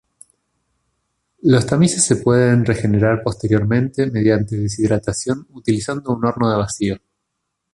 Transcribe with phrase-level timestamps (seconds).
[1.43, 6.97] Los tamices se pueden regenerar posteriormente mediante deshidratación utilizando un horno de vacío.